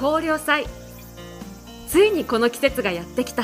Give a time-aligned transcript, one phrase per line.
[0.00, 0.66] 高陵祭。
[1.86, 3.42] ついにこの季節がやってきた。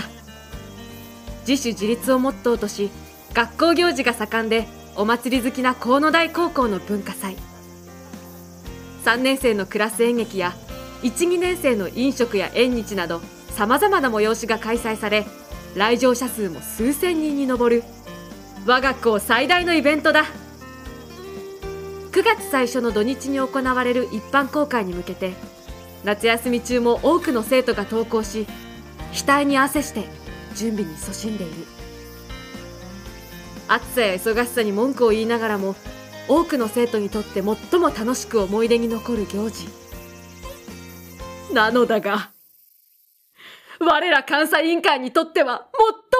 [1.47, 2.91] 自主自立をモットーとし
[3.35, 4.67] 学校行事が盛んで
[4.97, 7.37] お祭り好きな河野台高校の文化祭。
[9.05, 10.55] 3年生のクラス演劇や
[11.03, 15.27] 12年生の飲食や縁日などさまざまな催しが開催され
[15.75, 17.85] 来場者数も数千人に上る。
[18.65, 20.25] 我が校最大のイベントだ。
[22.13, 25.35] 9月最初の土日に行われる一般公開に向けて
[26.07, 28.47] 夏休み中も多くの生徒が登校し
[29.13, 30.05] 額に汗して
[30.55, 31.55] 準備に勤しんでいる。
[33.67, 35.75] 暑さや忙しさに文句を言いながらも
[36.29, 39.67] 多くの生徒にとって最も楽しく思い出に残る行事。
[41.53, 42.31] なのだが
[43.81, 45.67] 我ら監査委員会にとっては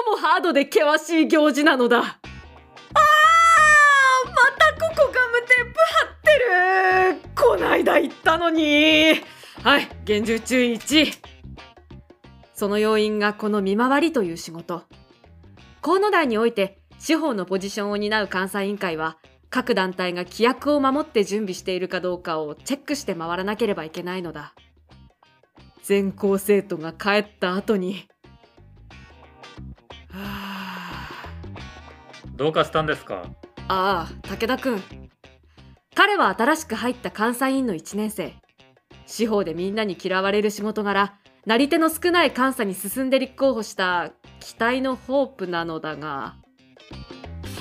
[0.03, 1.99] 最もハードで険しい行事なのだ。
[1.99, 2.19] あーま
[4.57, 7.31] たここガムテープ貼ってる。
[7.33, 9.36] こないだ言ったのに。
[9.63, 11.13] はい厳重注意1
[12.53, 14.83] その要因がこの見回りという仕事。
[15.81, 19.17] 河野台において司法のポジションを担う監査委員会は
[19.49, 24.53] 各団体が規約を守って準備しているかどうかをチェックして回らなければいけないのだ。
[25.83, 28.07] 全校生徒が帰った後に。
[30.09, 31.09] はあ。
[32.35, 33.23] どうかしたんですか？
[33.69, 34.81] ああ武田君。
[35.95, 38.33] 彼は新しく入った監査委員の1年生
[39.07, 46.35] 司法でみんなに嫌われる仕事柄なり手の少ない監査に進んで立候補した期待のホープなのだが。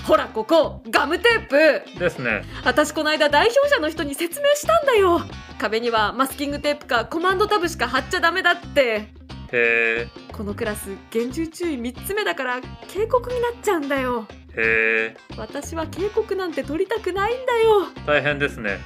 [0.04, 1.98] ほらここガムテープ。
[1.98, 2.42] ですね。
[2.64, 5.20] 私この間代表者の人に説明したんだよ。
[5.58, 8.82] 壁にはマスキングテープかコマンドタブしか貼っちゃダメだって。
[8.82, 9.08] へ
[9.52, 14.26] えこのクラス厳重注意3つ目だから警告になっちゃうんだよ。
[14.56, 17.86] へえ私は警告なんて取りたくないんだよ。
[18.04, 18.80] 大変ですね。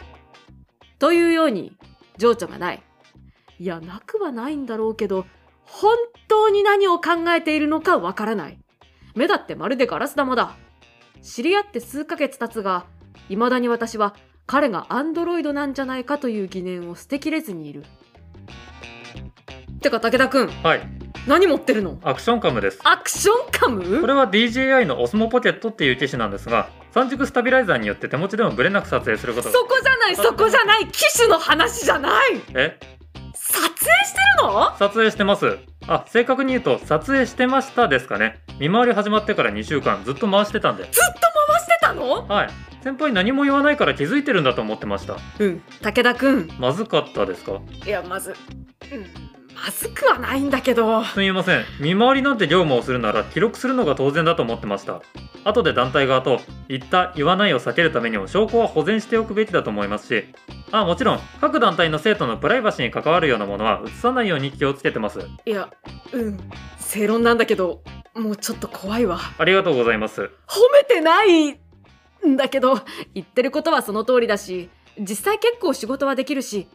[0.99, 1.73] というように
[2.21, 2.83] 情緒がない。
[3.59, 5.27] いやなくはないんだろうけど
[5.65, 5.97] 本
[6.29, 8.59] 当に何を考えているのかわからない。
[9.17, 10.55] 目だってまるでガラス玉だ。
[11.23, 12.85] 知り合って数ヶ月経つが
[13.29, 14.15] 未だに私は
[14.47, 17.85] 彼がアンドロイドなんじゃないかという疑念を捨てきれずにいる。
[19.81, 21.10] てか武田くんはい。
[21.27, 21.99] 何持ってるの？
[22.03, 22.81] アクションカムです。
[22.83, 24.01] アクションカム？
[24.01, 32.41] これは DJI の Osmo ポケットっていう機種なんですが三軸スタビライザーによって手持ちでもブレなく撮影することがそこじゃないそこじゃない機種の話じゃない。
[32.55, 32.79] え？
[33.35, 34.77] 撮影してるの？
[34.79, 35.59] 撮影してます。
[35.87, 38.41] あ正確に言うと撮影してましたですかね。
[38.59, 40.85] 見回り始まってから2週間ずっと回してたんで。
[40.85, 41.01] ずっと
[41.49, 42.27] 回してたの？
[42.27, 42.51] はい。
[42.83, 45.19] 先輩何も言わないから気づいてるんだと思ってました。
[45.39, 45.63] うん。
[45.83, 47.61] 武田くんまずかったですか？
[47.85, 48.35] いやまず。
[48.93, 49.20] うん
[49.55, 51.05] まずくはないんだけど。
[51.05, 51.65] すみません。
[51.81, 55.03] 見回りなんて業務をするなら記録するのが当然だと思ってました。
[55.45, 60.25] 後で団体側と言った言わないを避けるためにも証拠は保全しておくべきだと思いますし
[60.71, 65.21] あもちろん各団体の生徒のプライバシーに関わるようなものは映さないように気をつけてます。
[65.47, 65.71] いや
[66.13, 66.39] うん。
[66.79, 67.83] 正論なんだけど
[68.15, 69.19] もうちょっと怖いわ。
[69.39, 70.23] ありがとうございます。
[70.23, 70.27] 褒
[70.73, 71.51] めてない
[72.27, 72.81] んだけど
[73.15, 74.69] 言ってることはその通りだし
[74.99, 76.69] 実際結構仕事はできるし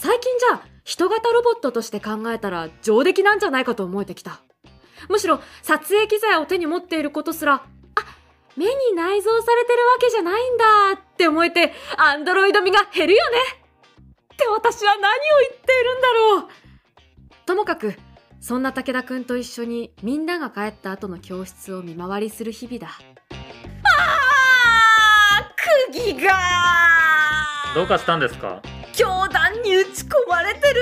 [0.00, 4.40] 最近じゃ人型ロボットとして考えたら上出来なんじゃないかと思えてきた。
[5.08, 7.62] むしろ撮影機材を手に持っていることすらあ
[8.56, 13.38] 目に内蔵されてるわけじゃないんだって思えてアンドロイド味が減るよね。
[14.32, 15.06] って私は何を
[15.50, 16.48] 言っているんだろう。
[17.44, 17.94] ともかく
[18.40, 22.88] そんな武田くんと一緒にみんなが帰った後の教室を見回りする日々だ。
[23.98, 26.32] あー釘が
[27.74, 28.62] どうかしたんですか？
[28.98, 30.74] 教団に打ち込まれてる。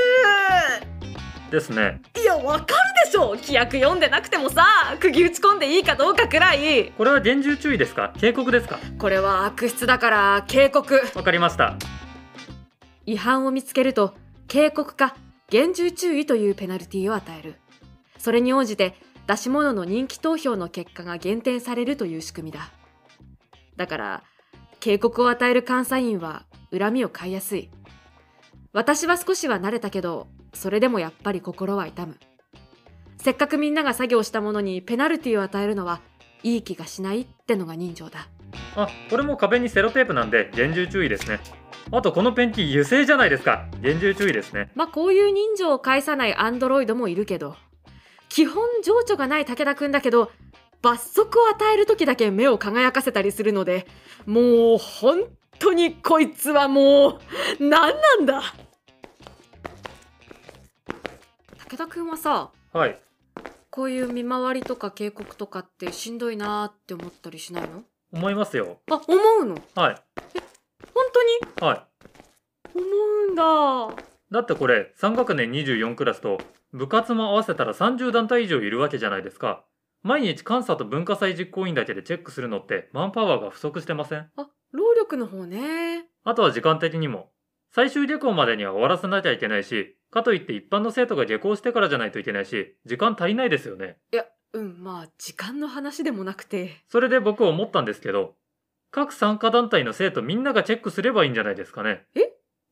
[1.50, 2.00] ですね。
[2.18, 2.66] いやわかる
[3.04, 3.36] でしょ。
[3.36, 4.64] 規約読んでなくてもさ
[4.98, 6.92] 釘打ち込んでいいかどうかくらい。
[6.92, 8.14] これは厳重注意ですか？
[8.18, 8.78] 警告ですか？
[8.98, 10.98] これは悪質だから警告。
[11.14, 11.76] わかりました。
[13.04, 14.14] 違反を見つけると
[14.48, 15.14] 警告か
[15.50, 17.56] 厳重注意というペナルティを与える。
[18.16, 18.94] それに応じて
[19.26, 22.70] 出し物の人気投票の結果が減点されるという仕組みだ。
[23.76, 24.22] だから
[24.80, 26.46] 警告を与える監査員は
[26.76, 27.68] 恨みを買いやすい
[28.76, 32.18] 私は少しは慣れたけどそれでもやっぱり心は痛む。
[33.16, 36.02] せっかくみんなが作業したものにペナルティを与えるのは
[36.42, 38.28] いい気がしないってのが人情だ。
[38.76, 41.40] あこれも壁にセロテープなんで厳重注意ですね。
[41.90, 43.64] あとこのペンキ油性じゃないですか。
[43.80, 44.70] 厳重注意ですね。
[44.74, 47.56] まあこういう人情を返さないアンドロイドもいるけど
[48.28, 50.30] 基本情緒がない武田くんだけど
[50.82, 53.86] 罰則を与える時だけ目を輝かせたりするので
[54.26, 55.24] もう本
[55.58, 57.18] 当にこいつはもう
[57.58, 58.42] 何なんだ
[61.68, 62.96] 武田くんはさはい。
[63.70, 67.82] こういう見回りとか警告とかってしんどいなーって思ったりしないの？
[68.12, 68.78] 思いますよ。
[68.88, 69.56] あ思うの？
[69.74, 69.96] はい。
[70.94, 71.04] 本
[71.60, 71.68] 当に？
[71.68, 71.82] はい。
[72.72, 72.84] 思
[73.28, 74.02] うんだ。
[74.30, 76.38] だってこれ3学年24クラスと
[76.72, 79.64] 部活も合わせたら30団体以上いるわけじゃないですか。
[80.04, 84.30] 毎日監査と文化祭実行委員だけでチェックするのってマンパワーが不足してません？
[84.36, 86.04] あ労力の方ね。
[86.22, 87.30] あとは時間的にも。
[87.72, 93.98] 最終下校までには終わらせなきゃいけないしかといって一般の生徒が下校してからじゃないといけないし時間足りないですよね。
[94.12, 96.82] いやうんまあ時間の話でもなくて。
[96.88, 98.34] それで僕思ったんですけど
[98.90, 102.06] 各参加団体の生徒みんながチェックすればいいんじゃないですかね。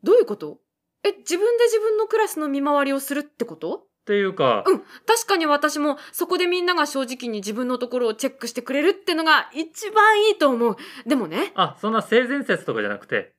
[0.02, 0.60] どういうこと？
[1.02, 3.74] え自分で自分のクラスの見回りをするってこと？
[3.76, 10.76] っていうか、うん確かに私もそこでみんなが正直に自分のところをチェックしてくれるってのが一番いいと思う。
[11.06, 11.52] でもね。
[11.54, 13.34] あそんな性善説とかじゃなくて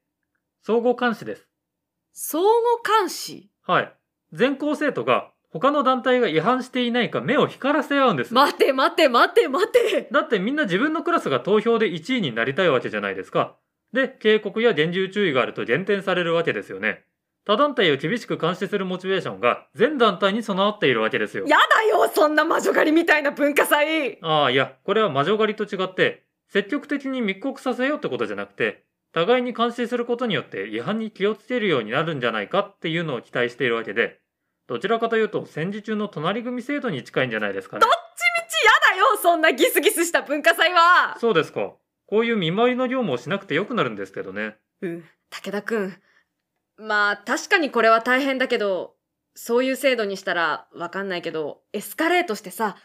[0.63, 1.47] 総合監視です。
[2.13, 3.51] 相互監視？
[3.65, 3.93] はい
[4.33, 13.55] 全校生徒が他の団体が違反していないか目を光らせ合うんです待て待て待て待てだってみんな自分のクラスが投票で1位になりたいわけじゃないですか。
[13.93, 17.05] で、警告や厳重注意があると減点されるわけですよね。
[17.45, 21.45] 他団体を厳しく監視するモチベーションが全団体に備わっているわけですよ。
[21.47, 28.84] やだよそんな魔女狩りみたいな文化祭ああ、いや、これは魔女狩りと違って、積極的に密告させようってことじゃなくて、
[29.15, 34.19] 互いに監視することによって違反に気をつけるようになるんじゃないかっていうのを期待しているわけで、
[34.67, 37.81] どちらかというと戦時中の隣組制度に近いんじゃないですかね。
[37.81, 37.89] ちみ
[38.49, 38.53] ち
[38.91, 41.73] やだよそんなギスギスした文化祭はそうですか。
[42.07, 44.57] こういう見回りの業務をしなくてよくなるんですけどね。
[44.81, 45.93] うん武田くん
[46.77, 48.95] まあ確かにこれは大変だけど
[49.33, 52.75] そういう制度にしたらわかんないけどエスカレートしてさ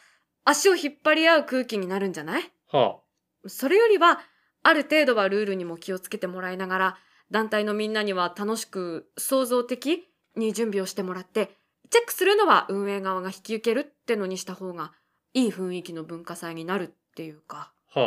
[0.44, 2.52] 足を引っ張り合う空気になるんじゃない？
[2.70, 3.00] は
[3.46, 4.20] それよりは
[4.62, 6.98] ある程度はルールにも気をつけてもらいながら
[7.30, 11.56] 団体のみんなには楽しく創造的に準備をしてもらって
[11.90, 14.92] チェックするのは運営側が引き受けるってのにした方が
[15.34, 18.06] いい雰囲気の文化祭になるっていうかあ、は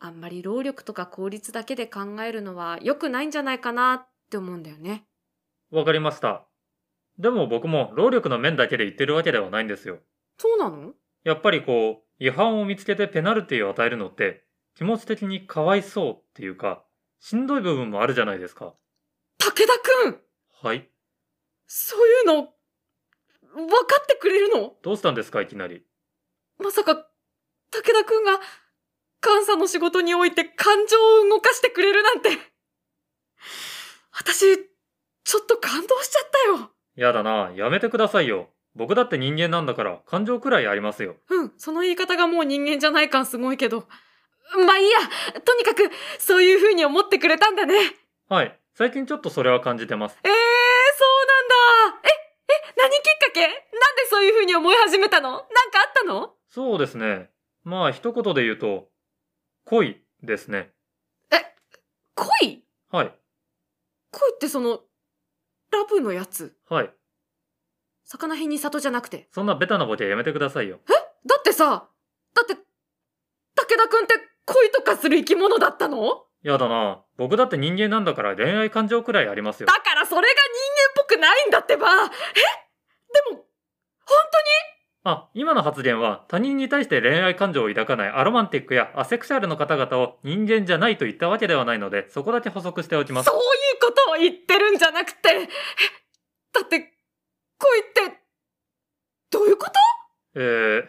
[0.00, 0.06] あ。
[0.06, 5.04] あんまり労力とか効率だけで考えるのは良くないんじゃないかなって思うんだよね。
[5.70, 6.44] わかりました。
[7.18, 9.98] でも僕も労力の面だけで言ってるわけではないんですよ。
[10.38, 10.94] そうなの？
[11.22, 14.44] やっぱりこう、違反を見つけてペナルティを与えるのって、
[14.76, 16.84] 気持ち的にかわいそうっていうか、
[17.20, 18.74] しんどい部分もあるじゃないですか。
[19.38, 20.20] 武田くん
[20.62, 20.88] はい。
[21.66, 22.48] そういうの、
[23.54, 24.74] 分かってくれるの？
[24.82, 25.84] どうしたんですかいきなり。
[26.58, 27.02] まさか、武
[27.70, 28.40] 田くんが、
[29.22, 32.30] 監査の仕事において感情を動かしてくれるなんて。
[34.12, 34.56] 私、
[35.24, 36.70] ちょっと感動しちゃったよ。
[36.96, 38.50] やだな、やめてくださいよ。
[38.74, 41.16] 僕だって人間なんだから、感情くらいありますよ。
[41.28, 43.86] うん、その言い方がもう人間じゃない感すごいけど。
[44.66, 44.98] まあいいや、
[45.40, 47.74] とにかく、そういう風に思ってくれたんだね。
[48.28, 48.58] はい。
[48.74, 50.18] 最近ちょっとそれは感じてます。
[50.24, 52.00] ええー、そうなんだ。
[52.04, 53.40] え、え、何きっかけ？
[53.40, 53.58] なんで
[54.08, 55.30] そういう風に思い始めたの？
[55.30, 55.46] なんか
[55.86, 56.34] あったの？
[56.48, 57.30] そうですね。
[57.64, 58.88] まあ一言で言うと、
[59.66, 60.72] 恋ですね。
[62.14, 62.64] 恋？
[62.90, 63.14] はい。
[64.10, 64.80] 恋ってその、
[65.70, 66.56] ラブのやつ？
[66.68, 66.90] はい。
[68.04, 69.28] 魚辺に里じゃなくて？
[69.32, 70.80] そんなベタなボケやめてくださいよ。
[71.26, 71.88] だってさ、
[72.34, 72.62] だって、武
[73.54, 74.14] 田くんって
[74.46, 76.24] 恋とかする生き物だったの？
[76.42, 77.02] やだな。
[77.16, 79.66] 僕だって人間なんだから恋愛感情くらいありますよ。
[79.66, 79.72] だ。
[79.74, 81.86] からそれが人間っぽくないんだってば。
[81.88, 81.90] え？
[81.90, 83.46] でも、本
[85.04, 93.26] あ、今の発言は他人に対して恋愛感情を抱かないアロマンティックやアセクシャルの方々を人間じゃないと言ったわけではないので、そこだけ補足しておきます。
[93.26, 95.48] 当にそういうことを言ってるんじゃなくて、え？
[96.52, 98.20] だって、恋って、
[99.30, 99.72] どういうこと？
[100.36, 100.88] えー、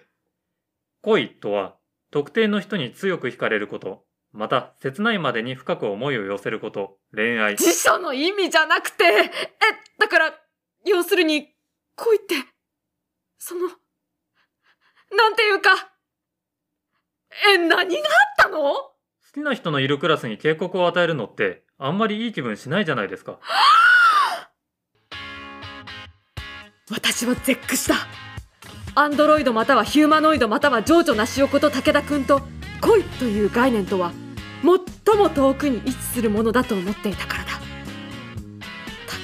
[1.01, 1.75] 恋とは
[2.13, 7.55] 特定の人に強く惹かれること、また切ないまでに深く思いを寄せること、恋愛。
[7.55, 9.31] 辞書の意味じゃなくて、え、
[9.97, 10.31] だから、
[10.85, 11.49] 要するに、
[11.95, 12.35] 恋って、
[13.39, 13.61] その、
[15.17, 15.71] なんていうか、
[17.51, 17.85] え、何があっ
[18.37, 18.59] たの？
[18.59, 18.91] 好
[19.33, 23.39] きな人のいるクラスに警告を与えるのって、あんまりいい気分しないじゃないですか。
[26.91, 27.95] 私は絶句した。
[28.95, 32.41] アンドロイドまたはヒューマノイドまたは情緒なしおこと武田くんと
[32.79, 34.13] 恋という概念とは
[35.05, 37.49] 最も遠くに位置するものだと思っていたからだ。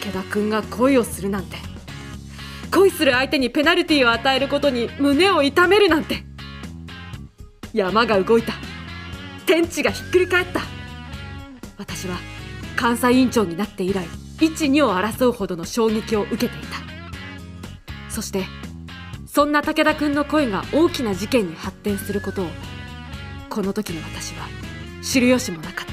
[0.06, 1.58] 武田くんが恋をするなんて。
[2.72, 6.24] 恋する相手にペナルティーを与えることに胸を痛めるなんて。
[7.72, 8.54] 山が動いた。
[9.46, 10.62] 天地がひっくり返った。
[11.78, 12.18] 私は
[12.80, 14.06] 監査委員長になって以来
[14.40, 16.80] 12を争うほどの衝撃を受けていた。
[18.10, 18.46] そして
[19.40, 22.48] そんな武田くんの恋が大きな事件に発展することを
[23.50, 24.46] この時の私は
[25.02, 25.89] 知る由もなかった。